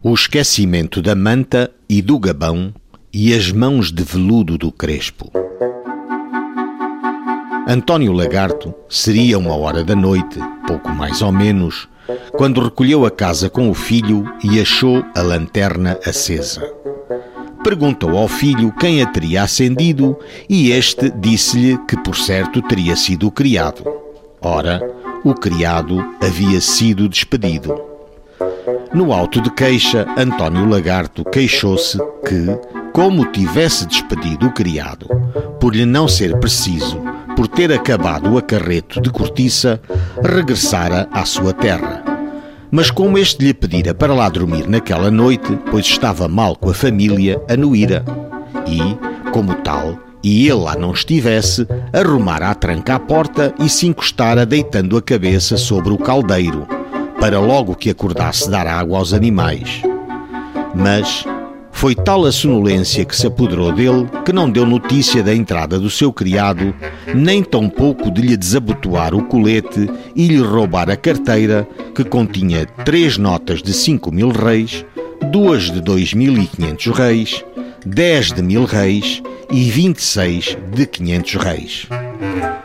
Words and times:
O 0.00 0.14
esquecimento 0.14 1.02
da 1.02 1.16
manta 1.16 1.72
e 1.88 2.00
do 2.00 2.20
gabão 2.20 2.72
e 3.12 3.34
as 3.34 3.50
mãos 3.50 3.90
de 3.90 4.04
veludo 4.04 4.56
do 4.56 4.70
Crespo. 4.70 5.28
António 7.66 8.12
Lagarto 8.12 8.72
seria 8.88 9.36
uma 9.36 9.56
hora 9.56 9.82
da 9.82 9.96
noite, 9.96 10.38
pouco 10.68 10.88
mais 10.90 11.20
ou 11.20 11.32
menos, 11.32 11.88
quando 12.36 12.62
recolheu 12.62 13.04
a 13.04 13.10
casa 13.10 13.50
com 13.50 13.68
o 13.68 13.74
filho 13.74 14.24
e 14.44 14.60
achou 14.60 15.04
a 15.16 15.20
lanterna 15.20 15.98
acesa. 16.06 16.62
Perguntou 17.64 18.16
ao 18.16 18.28
filho 18.28 18.72
quem 18.78 19.02
a 19.02 19.06
teria 19.06 19.42
acendido 19.42 20.16
e 20.48 20.70
este 20.70 21.10
disse-lhe 21.10 21.76
que, 21.88 21.96
por 21.96 22.14
certo, 22.14 22.62
teria 22.62 22.94
sido 22.94 23.26
o 23.26 23.32
criado. 23.32 23.82
Ora, 24.40 24.80
o 25.24 25.34
criado 25.34 25.98
havia 26.22 26.60
sido 26.60 27.08
despedido. 27.08 27.97
No 28.92 29.12
auto 29.12 29.40
de 29.40 29.50
queixa, 29.50 30.06
António 30.16 30.68
Lagarto 30.68 31.24
queixou-se 31.24 31.98
que, 32.26 32.46
como 32.92 33.30
tivesse 33.30 33.86
despedido 33.86 34.46
o 34.46 34.52
criado, 34.52 35.06
por 35.60 35.74
lhe 35.74 35.86
não 35.86 36.08
ser 36.08 36.36
preciso, 36.38 37.00
por 37.36 37.46
ter 37.46 37.72
acabado 37.72 38.32
o 38.32 38.38
acarreto 38.38 39.00
de 39.00 39.10
cortiça, 39.10 39.80
regressara 40.22 41.08
à 41.12 41.24
sua 41.24 41.52
terra. 41.52 42.02
Mas 42.70 42.90
como 42.90 43.16
este 43.16 43.44
lhe 43.44 43.54
pedira 43.54 43.94
para 43.94 44.14
lá 44.14 44.28
dormir 44.28 44.68
naquela 44.68 45.10
noite, 45.10 45.58
pois 45.70 45.86
estava 45.86 46.28
mal 46.28 46.56
com 46.56 46.70
a 46.70 46.74
família, 46.74 47.40
anuíra. 47.48 48.04
E, 48.66 49.30
como 49.30 49.54
tal, 49.54 49.98
e 50.22 50.46
ele 50.46 50.60
lá 50.60 50.74
não 50.74 50.92
estivesse, 50.92 51.66
arrumara 51.92 52.50
a 52.50 52.54
tranca 52.54 52.96
à 52.96 52.98
porta 52.98 53.54
e 53.58 53.68
se 53.68 53.86
encostara 53.86 54.44
deitando 54.44 54.96
a 54.96 55.02
cabeça 55.02 55.56
sobre 55.56 55.92
o 55.92 55.98
caldeiro 55.98 56.77
para 57.20 57.40
logo 57.40 57.74
que 57.74 57.90
acordasse 57.90 58.50
dar 58.50 58.66
água 58.66 58.98
aos 58.98 59.12
animais. 59.12 59.82
Mas 60.74 61.24
foi 61.72 61.94
tal 61.94 62.24
a 62.24 62.32
sonolência 62.32 63.04
que 63.04 63.14
se 63.14 63.26
apoderou 63.26 63.72
dele 63.72 64.08
que 64.24 64.32
não 64.32 64.50
deu 64.50 64.66
notícia 64.66 65.22
da 65.22 65.34
entrada 65.34 65.78
do 65.78 65.88
seu 65.88 66.12
criado, 66.12 66.74
nem 67.14 67.42
tampouco 67.42 68.10
de 68.10 68.20
lhe 68.20 68.36
desabotoar 68.36 69.14
o 69.14 69.24
colete 69.24 69.88
e 70.14 70.26
lhe 70.26 70.38
roubar 70.38 70.90
a 70.90 70.96
carteira, 70.96 71.68
que 71.94 72.04
continha 72.04 72.66
três 72.84 73.16
notas 73.16 73.62
de 73.62 73.72
cinco 73.72 74.12
mil 74.12 74.30
reis, 74.30 74.84
duas 75.30 75.70
de 75.70 75.80
dois 75.80 76.14
mil 76.14 76.36
e 76.36 76.46
quinhentos 76.46 76.86
reis, 76.86 77.44
dez 77.86 78.32
de 78.32 78.42
mil 78.42 78.64
reis 78.64 79.22
e 79.50 79.70
vinte 79.70 79.98
e 79.98 80.02
seis 80.02 80.56
de 80.72 80.86
quinhentos 80.86 81.34
reis. 81.34 81.86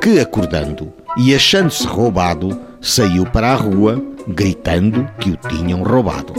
Que 0.00 0.18
acordando 0.18 0.92
e 1.16 1.34
achando-se 1.34 1.86
roubado, 1.86 2.58
saiu 2.80 3.24
para 3.26 3.52
a 3.52 3.54
rua, 3.54 4.02
gritando 4.28 5.08
que 5.18 5.30
o 5.30 5.36
tinham 5.36 5.82
roubado. 5.82 6.32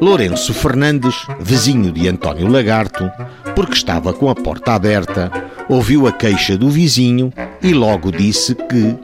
Lourenço 0.00 0.54
Fernandes, 0.54 1.14
vizinho 1.40 1.92
de 1.92 2.08
António 2.08 2.48
Lagarto, 2.48 3.10
porque 3.54 3.74
estava 3.74 4.12
com 4.12 4.30
a 4.30 4.34
porta 4.34 4.72
aberta, 4.72 5.30
ouviu 5.68 6.06
a 6.06 6.12
queixa 6.12 6.56
do 6.56 6.70
vizinho 6.70 7.32
e 7.62 7.72
logo 7.74 8.10
disse 8.10 8.54
que 8.54 8.96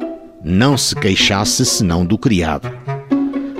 não 0.42 0.76
se 0.78 0.96
queixasse 0.96 1.66
senão 1.66 2.04
do 2.04 2.16
criado. 2.16 2.70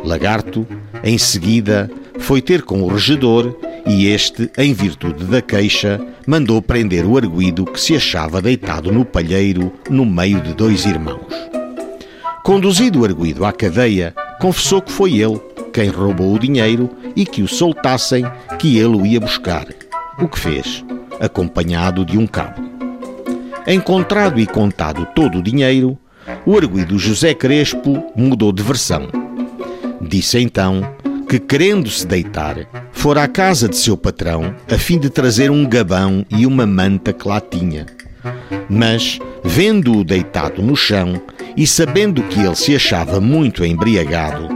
Lagarto, 0.02 0.66
em 1.04 1.18
seguida, 1.18 1.90
foi 2.18 2.40
ter 2.40 2.62
com 2.62 2.82
o 2.82 2.88
regedor 2.88 3.54
e 3.86 4.06
este, 4.06 4.50
em 4.56 4.72
virtude 4.72 5.24
da 5.24 5.42
queixa, 5.42 6.00
mandou 6.26 6.62
prender 6.62 7.04
o 7.04 7.16
arguído 7.16 7.64
que 7.64 7.80
se 7.80 7.94
achava 7.94 8.40
deitado 8.40 8.90
no 8.90 9.04
palheiro 9.04 9.72
no 9.90 10.06
meio 10.06 10.40
de 10.40 10.54
dois 10.54 10.86
irmãos. 10.86 11.26
Conduzido 12.46 13.04
arguído 13.04 13.44
à 13.44 13.52
cadeia, 13.52 14.14
confessou 14.38 14.80
que 14.80 14.92
foi 14.92 15.18
ele 15.18 15.40
quem 15.72 15.88
roubou 15.88 16.32
o 16.32 16.38
dinheiro 16.38 16.88
e 17.16 17.26
que 17.26 17.42
o 17.42 17.48
soltassem, 17.48 18.24
que 18.56 18.78
ele 18.78 18.96
o 18.96 19.04
ia 19.04 19.18
buscar. 19.18 19.66
O 20.20 20.28
que 20.28 20.38
fez, 20.38 20.84
acompanhado 21.18 22.04
de 22.04 22.16
um 22.16 22.24
cabo. 22.24 22.62
Encontrado 23.66 24.38
e 24.38 24.46
contado 24.46 25.04
todo 25.12 25.38
o 25.38 25.42
dinheiro, 25.42 25.98
o 26.46 26.56
arguído 26.56 26.96
José 27.00 27.34
Crespo 27.34 28.12
mudou 28.14 28.52
de 28.52 28.62
versão. 28.62 29.08
Disse 30.00 30.38
então 30.38 30.88
que, 31.28 31.40
querendo-se 31.40 32.06
deitar, 32.06 32.58
fora 32.92 33.24
à 33.24 33.28
casa 33.28 33.68
de 33.68 33.76
seu 33.76 33.96
patrão 33.96 34.54
a 34.72 34.78
fim 34.78 35.00
de 35.00 35.10
trazer 35.10 35.50
um 35.50 35.66
gabão 35.66 36.24
e 36.30 36.46
uma 36.46 36.64
manta 36.64 37.12
que 37.12 37.26
lá 37.26 37.40
tinha. 37.40 37.86
Mas, 38.70 39.18
vendo-o 39.42 40.04
deitado 40.04 40.62
no 40.62 40.76
chão, 40.76 41.20
e 41.56 41.66
sabendo 41.66 42.22
que 42.24 42.40
ele 42.40 42.54
se 42.54 42.74
achava 42.76 43.20
muito 43.20 43.64
embriagado, 43.64 44.48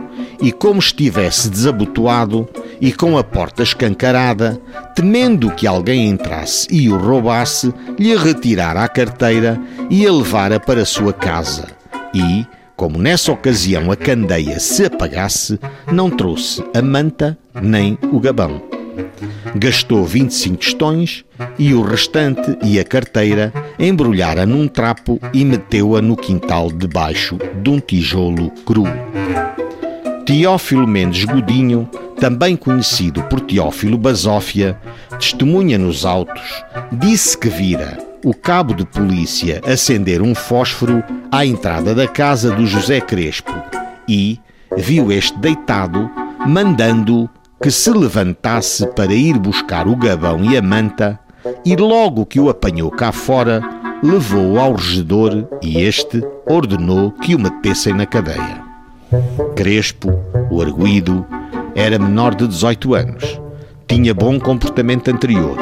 e 0.42 0.52
como 0.52 0.78
estivesse 0.78 1.48
desabotoado 1.48 2.48
e 2.80 2.92
com 2.92 3.18
a 3.18 3.24
porta 3.24 3.62
escancarada, 3.62 4.60
temendo 4.94 5.50
que 5.50 5.66
alguém 5.66 6.08
entrasse 6.08 6.66
e 6.70 6.88
o 6.88 6.96
roubasse, 6.96 7.72
lhe 7.98 8.16
retirara 8.16 8.82
a 8.82 8.88
carteira 8.88 9.60
e 9.90 10.06
a 10.06 10.12
levara 10.12 10.58
para 10.58 10.84
sua 10.84 11.12
casa. 11.12 11.66
E, 12.14 12.46
como 12.76 12.98
nessa 12.98 13.30
ocasião 13.32 13.92
a 13.92 13.96
candeia 13.96 14.58
se 14.58 14.86
apagasse, 14.86 15.58
não 15.92 16.08
trouxe 16.08 16.64
a 16.74 16.80
manta 16.80 17.38
nem 17.54 17.98
o 18.10 18.18
gabão. 18.18 18.69
Gastou 19.54 20.04
25 20.04 20.56
tostões 20.56 21.24
e 21.58 21.74
o 21.74 21.82
restante 21.82 22.56
e 22.62 22.78
a 22.78 22.84
carteira 22.84 23.52
embrulhara 23.78 24.46
num 24.46 24.68
trapo 24.68 25.20
e 25.32 25.44
meteu-a 25.44 26.00
no 26.00 26.16
quintal 26.16 26.70
debaixo 26.70 27.38
de 27.62 27.70
um 27.70 27.80
tijolo 27.80 28.50
cru. 28.64 28.84
Teófilo 30.24 30.86
Mendes 30.86 31.24
Godinho, 31.24 31.88
também 32.20 32.54
conhecido 32.54 33.22
por 33.24 33.40
Teófilo 33.40 33.98
Basófia, 33.98 34.78
testemunha 35.18 35.78
nos 35.78 36.04
autos, 36.04 36.64
disse 36.92 37.36
que 37.36 37.48
vira 37.48 37.98
o 38.24 38.34
cabo 38.34 38.74
de 38.74 38.84
polícia 38.84 39.60
acender 39.64 40.20
um 40.20 40.34
fósforo 40.34 41.02
à 41.32 41.44
entrada 41.44 41.94
da 41.94 42.06
casa 42.06 42.54
do 42.54 42.66
José 42.66 43.00
Crespo 43.00 43.52
e 44.06 44.38
viu 44.76 45.10
este 45.10 45.38
deitado, 45.38 46.10
mandando 46.46 47.28
que 47.62 47.70
se 47.70 47.90
levantasse 47.90 48.86
para 48.94 49.12
ir 49.12 49.38
buscar 49.38 49.86
o 49.86 49.94
gabão 49.94 50.42
e 50.44 50.56
a 50.56 50.62
manta, 50.62 51.18
e 51.64 51.76
logo 51.76 52.24
que 52.24 52.40
o 52.40 52.48
apanhou 52.48 52.90
cá 52.90 53.12
fora, 53.12 53.62
levou-o 54.02 54.58
ao 54.58 54.74
regedor 54.74 55.46
e 55.62 55.80
este 55.82 56.22
ordenou 56.46 57.12
que 57.12 57.34
o 57.34 57.38
metessem 57.38 57.92
na 57.92 58.06
cadeia. 58.06 58.62
Crespo, 59.54 60.10
o 60.50 60.62
arguído, 60.62 61.26
era 61.74 61.98
menor 61.98 62.34
de 62.34 62.46
18 62.46 62.94
anos, 62.94 63.40
tinha 63.86 64.14
bom 64.14 64.38
comportamento 64.40 65.10
anterior 65.10 65.56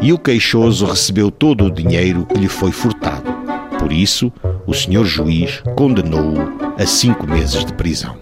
e 0.00 0.12
o 0.12 0.18
queixoso 0.18 0.86
recebeu 0.86 1.30
todo 1.30 1.64
o 1.64 1.70
dinheiro 1.70 2.26
que 2.26 2.38
lhe 2.38 2.48
foi 2.48 2.70
furtado. 2.70 3.32
Por 3.78 3.92
isso, 3.92 4.32
o 4.66 4.72
senhor 4.72 5.04
juiz 5.04 5.62
condenou-o 5.76 6.38
a 6.78 6.86
cinco 6.86 7.26
meses 7.26 7.64
de 7.64 7.72
prisão. 7.72 8.16